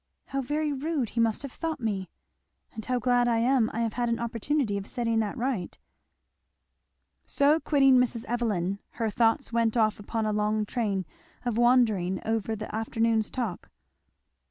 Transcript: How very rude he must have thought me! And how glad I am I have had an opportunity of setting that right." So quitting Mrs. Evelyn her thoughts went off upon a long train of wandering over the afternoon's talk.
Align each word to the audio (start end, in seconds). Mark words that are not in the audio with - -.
How 0.29 0.41
very 0.41 0.73
rude 0.73 1.09
he 1.09 1.19
must 1.19 1.43
have 1.43 1.51
thought 1.51 1.79
me! 1.79 2.09
And 2.73 2.83
how 2.83 2.97
glad 2.97 3.27
I 3.27 3.37
am 3.37 3.69
I 3.71 3.81
have 3.81 3.93
had 3.93 4.09
an 4.09 4.17
opportunity 4.17 4.75
of 4.75 4.87
setting 4.87 5.19
that 5.19 5.37
right." 5.37 5.77
So 7.23 7.59
quitting 7.59 7.97
Mrs. 7.97 8.25
Evelyn 8.25 8.79
her 8.93 9.11
thoughts 9.11 9.53
went 9.53 9.77
off 9.77 9.99
upon 9.99 10.25
a 10.25 10.33
long 10.33 10.65
train 10.65 11.05
of 11.45 11.55
wandering 11.55 12.19
over 12.25 12.55
the 12.55 12.73
afternoon's 12.73 13.29
talk. 13.29 13.69